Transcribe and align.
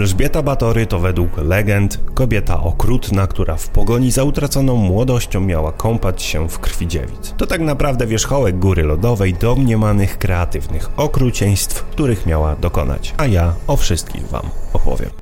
Elżbieta 0.00 0.42
Batory 0.42 0.86
to 0.86 0.98
według 0.98 1.38
legend 1.38 2.00
kobieta 2.14 2.62
okrutna, 2.62 3.26
która 3.26 3.56
w 3.56 3.68
pogoni 3.68 4.10
za 4.10 4.24
utraconą 4.24 4.76
młodością 4.76 5.40
miała 5.40 5.72
kąpać 5.72 6.22
się 6.22 6.48
w 6.48 6.58
krwi 6.58 6.88
dziewic. 6.88 7.34
To 7.36 7.46
tak 7.46 7.60
naprawdę 7.60 8.06
wierzchołek 8.06 8.58
góry 8.58 8.82
lodowej 8.82 9.34
domniemanych 9.34 10.18
kreatywnych 10.18 10.90
okrucieństw, 10.96 11.84
których 11.84 12.26
miała 12.26 12.56
dokonać. 12.56 13.14
A 13.16 13.26
ja 13.26 13.54
o 13.66 13.76
wszystkich 13.76 14.26
wam 14.28 14.50
opowiem. 14.72 15.19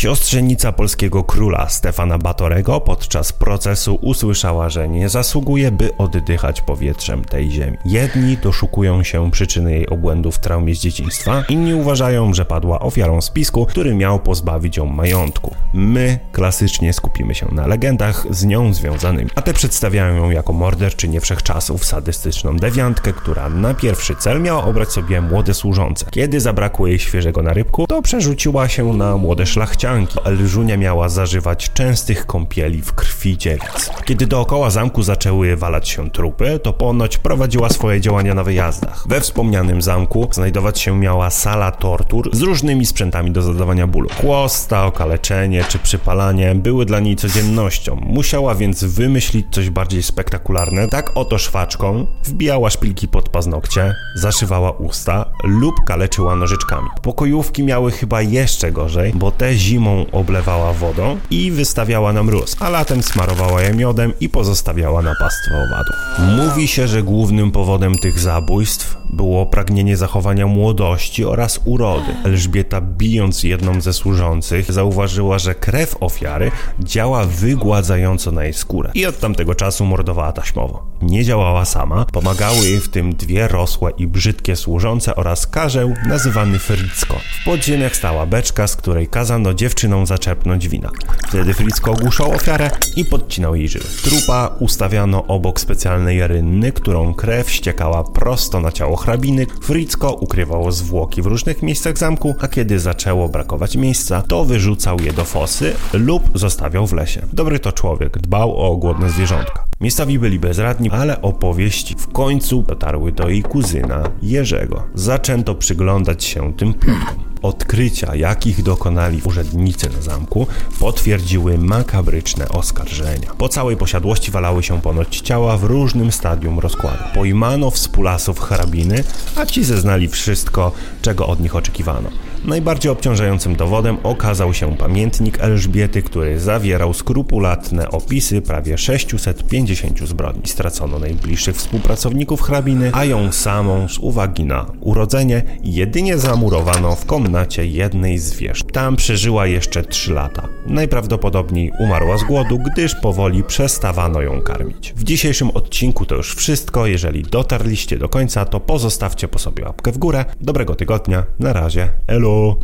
Siostrzenica 0.00 0.72
polskiego 0.72 1.24
króla 1.24 1.68
Stefana 1.68 2.18
Batorego 2.18 2.80
podczas 2.80 3.32
procesu 3.32 3.98
usłyszała, 4.02 4.68
że 4.68 4.88
nie 4.88 5.08
zasługuje, 5.08 5.70
by 5.70 5.96
oddychać 5.96 6.60
powietrzem 6.60 7.24
tej 7.24 7.50
ziemi. 7.50 7.78
Jedni 7.84 8.36
doszukują 8.36 9.02
się 9.02 9.30
przyczyny 9.30 9.72
jej 9.72 9.88
obłędów 9.88 10.36
w 10.36 10.38
traumie 10.38 10.74
z 10.74 10.78
dzieciństwa, 10.78 11.44
inni 11.48 11.74
uważają, 11.74 12.34
że 12.34 12.44
padła 12.44 12.80
ofiarą 12.80 13.20
spisku, 13.20 13.66
który 13.66 13.94
miał 13.94 14.20
pozbawić 14.20 14.76
ją 14.76 14.86
majątku. 14.86 15.54
My 15.74 16.18
klasycznie 16.32 16.92
skupimy 16.92 17.34
się 17.34 17.46
na 17.52 17.66
legendach 17.66 18.26
z 18.30 18.44
nią 18.44 18.74
związanymi, 18.74 19.30
a 19.34 19.42
te 19.42 19.52
przedstawiają 19.52 20.16
ją 20.16 20.30
jako 20.30 20.52
morderczynię 20.52 21.20
wszechczasów, 21.20 21.84
sadystyczną 21.84 22.56
dewiantkę, 22.56 23.12
która 23.12 23.48
na 23.48 23.74
pierwszy 23.74 24.16
cel 24.16 24.42
miała 24.42 24.64
obrać 24.64 24.92
sobie 24.92 25.20
młode 25.20 25.54
służące. 25.54 26.06
Kiedy 26.10 26.40
zabrakło 26.40 26.86
jej 26.86 26.98
świeżego 26.98 27.42
narybku, 27.42 27.86
to 27.86 28.02
przerzuciła 28.02 28.68
się 28.68 28.92
na 28.92 29.16
młode 29.16 29.46
szlachciany, 29.46 29.89
ścianki. 29.90 30.18
Elżunia 30.24 30.76
miała 30.76 31.08
zażywać 31.08 31.72
częstych 31.72 32.26
kąpieli 32.26 32.82
w 32.82 32.92
krwi 32.92 33.38
dziewic. 33.38 33.90
Kiedy 34.04 34.26
dookoła 34.26 34.70
zamku 34.70 35.02
zaczęły 35.02 35.56
walać 35.56 35.88
się 35.88 36.10
trupy, 36.10 36.60
to 36.62 36.72
ponoć 36.72 37.18
prowadziła 37.18 37.68
swoje 37.68 38.00
działania 38.00 38.34
na 38.34 38.44
wyjazdach. 38.44 39.04
We 39.08 39.20
wspomnianym 39.20 39.82
zamku 39.82 40.28
znajdować 40.32 40.80
się 40.80 40.98
miała 40.98 41.30
sala 41.30 41.70
tortur 41.70 42.30
z 42.32 42.40
różnymi 42.40 42.86
sprzętami 42.86 43.30
do 43.30 43.42
zadawania 43.42 43.86
bólu. 43.86 44.08
Kłosta, 44.20 44.86
okaleczenie 44.86 45.64
czy 45.64 45.78
przypalanie 45.78 46.54
były 46.54 46.86
dla 46.86 47.00
niej 47.00 47.16
codziennością. 47.16 47.96
Musiała 47.96 48.54
więc 48.54 48.84
wymyślić 48.84 49.46
coś 49.50 49.70
bardziej 49.70 50.02
spektakularne. 50.02 50.88
Tak 50.88 51.10
oto 51.14 51.38
szwaczką 51.38 52.06
wbijała 52.24 52.70
szpilki 52.70 53.08
pod 53.08 53.28
paznokcie, 53.28 53.94
zaszywała 54.14 54.70
usta 54.70 55.24
lub 55.44 55.74
kaleczyła 55.86 56.36
nożyczkami. 56.36 56.88
Pokojówki 57.02 57.62
miały 57.62 57.90
chyba 57.90 58.22
jeszcze 58.22 58.72
gorzej, 58.72 59.12
bo 59.14 59.30
te 59.30 59.54
zimne 59.54 59.79
zimą 59.80 60.06
oblewała 60.12 60.72
wodą 60.72 61.18
i 61.30 61.50
wystawiała 61.50 62.12
na 62.12 62.22
mróz, 62.22 62.56
a 62.60 62.68
latem 62.68 63.02
smarowała 63.02 63.62
je 63.62 63.74
miodem 63.74 64.12
i 64.20 64.28
pozostawiała 64.28 65.02
na 65.02 65.14
pastwę 65.14 65.64
owadów. 65.66 65.94
Mówi 66.36 66.68
się, 66.68 66.88
że 66.88 67.02
głównym 67.02 67.50
powodem 67.50 67.98
tych 67.98 68.18
zabójstw 68.18 68.96
było 69.12 69.46
pragnienie 69.46 69.96
zachowania 69.96 70.46
młodości 70.46 71.24
oraz 71.24 71.60
urody. 71.64 72.14
Elżbieta, 72.24 72.80
bijąc 72.80 73.42
jedną 73.42 73.80
ze 73.80 73.92
służących, 73.92 74.72
zauważyła, 74.72 75.38
że 75.38 75.54
krew 75.54 75.96
ofiary 76.00 76.50
działa 76.80 77.24
wygładzająco 77.24 78.32
na 78.32 78.44
jej 78.44 78.52
skórę 78.52 78.90
i 78.94 79.06
od 79.06 79.20
tamtego 79.20 79.54
czasu 79.54 79.84
mordowała 79.84 80.32
taśmowo. 80.32 80.86
Nie 81.02 81.24
działała 81.24 81.64
sama, 81.64 82.04
pomagały 82.04 82.56
jej 82.56 82.80
w 82.80 82.88
tym 82.88 83.14
dwie 83.14 83.48
rosłe 83.48 83.90
i 83.98 84.06
brzydkie 84.06 84.56
służące 84.56 85.16
oraz 85.16 85.46
karzeł 85.46 85.94
nazywany 86.08 86.58
Fricko. 86.58 87.14
W 87.40 87.44
podziemiach 87.44 87.96
stała 87.96 88.26
beczka, 88.26 88.66
z 88.66 88.76
której 88.76 89.08
kazano 89.08 89.54
dziewczynom 89.54 89.69
zaczepnąć 90.04 90.68
wina. 90.68 90.90
Wtedy 91.28 91.54
Fricko 91.54 91.90
ogłuszał 91.90 92.32
ofiarę 92.32 92.70
i 92.96 93.04
podcinał 93.04 93.54
jej 93.54 93.68
żyły. 93.68 93.84
Trupa 94.02 94.56
ustawiano 94.58 95.26
obok 95.26 95.60
specjalnej 95.60 96.26
rynny, 96.26 96.72
którą 96.72 97.14
krew 97.14 97.50
ściekała 97.50 98.04
prosto 98.04 98.60
na 98.60 98.72
ciało 98.72 98.96
hrabiny. 98.96 99.46
Fricko 99.62 100.12
ukrywało 100.12 100.72
zwłoki 100.72 101.22
w 101.22 101.26
różnych 101.26 101.62
miejscach 101.62 101.98
zamku, 101.98 102.34
a 102.40 102.48
kiedy 102.48 102.78
zaczęło 102.78 103.28
brakować 103.28 103.76
miejsca, 103.76 104.22
to 104.22 104.44
wyrzucał 104.44 105.00
je 105.00 105.12
do 105.12 105.24
fosy 105.24 105.72
lub 105.92 106.22
zostawiał 106.34 106.86
w 106.86 106.92
lesie. 106.92 107.22
Dobry 107.32 107.58
to 107.58 107.72
człowiek, 107.72 108.18
dbał 108.18 108.56
o 108.56 108.76
głodne 108.76 109.10
zwierzątka. 109.10 109.69
Miejscowi 109.80 110.18
byli 110.18 110.38
bezradni, 110.38 110.90
ale 110.90 111.22
opowieści 111.22 111.94
w 111.98 112.12
końcu 112.12 112.62
dotarły 112.62 113.12
do 113.12 113.28
jej 113.28 113.42
kuzyna 113.42 114.10
Jerzego. 114.22 114.82
Zaczęto 114.94 115.54
przyglądać 115.54 116.24
się 116.24 116.52
tym 116.52 116.74
plotkom. 116.74 117.24
Odkrycia, 117.42 118.14
jakich 118.14 118.62
dokonali 118.62 119.20
urzędnicy 119.24 119.90
na 119.90 120.00
zamku, 120.02 120.46
potwierdziły 120.80 121.58
makabryczne 121.58 122.48
oskarżenia. 122.48 123.34
Po 123.38 123.48
całej 123.48 123.76
posiadłości 123.76 124.30
walały 124.30 124.62
się 124.62 124.80
ponoć 124.80 125.20
ciała 125.20 125.56
w 125.56 125.64
różnym 125.64 126.12
stadium 126.12 126.58
rozkładu. 126.58 127.04
Pojmano 127.14 127.70
współlasów 127.70 128.40
hrabiny, 128.40 129.04
a 129.36 129.46
ci 129.46 129.64
zeznali 129.64 130.08
wszystko, 130.08 130.72
czego 131.02 131.26
od 131.26 131.40
nich 131.40 131.56
oczekiwano. 131.56 132.10
Najbardziej 132.44 132.92
obciążającym 132.92 133.56
dowodem 133.56 133.96
okazał 134.02 134.54
się 134.54 134.76
pamiętnik 134.76 135.40
Elżbiety, 135.40 136.02
który 136.02 136.40
zawierał 136.40 136.94
skrupulatne 136.94 137.90
opisy 137.90 138.42
prawie 138.42 138.78
650 138.78 140.08
zbrodni. 140.08 140.42
Stracono 140.46 140.98
najbliższych 140.98 141.56
współpracowników 141.56 142.42
hrabiny, 142.42 142.90
a 142.94 143.04
ją 143.04 143.32
samą 143.32 143.88
z 143.88 143.98
uwagi 143.98 144.44
na 144.44 144.66
urodzenie 144.80 145.42
jedynie 145.62 146.18
zamurowano 146.18 146.96
w 146.96 147.06
komnacie 147.06 147.66
jednej 147.66 148.18
z 148.18 148.34
wież. 148.34 148.62
Tam 148.72 148.96
przeżyła 148.96 149.46
jeszcze 149.46 149.84
3 149.84 150.12
lata. 150.12 150.48
Najprawdopodobniej 150.70 151.72
umarła 151.78 152.18
z 152.18 152.24
głodu, 152.24 152.58
gdyż 152.58 152.94
powoli 152.94 153.44
przestawano 153.44 154.22
ją 154.22 154.42
karmić. 154.42 154.92
W 154.96 155.04
dzisiejszym 155.04 155.50
odcinku 155.50 156.06
to 156.06 156.14
już 156.14 156.34
wszystko. 156.34 156.86
Jeżeli 156.86 157.22
dotarliście 157.22 157.98
do 157.98 158.08
końca, 158.08 158.44
to 158.44 158.60
pozostawcie 158.60 159.28
po 159.28 159.38
sobie 159.38 159.64
łapkę 159.64 159.92
w 159.92 159.98
górę. 159.98 160.24
Dobrego 160.40 160.74
tygodnia. 160.74 161.24
Na 161.38 161.52
razie. 161.52 161.88
Elo. 162.06 162.56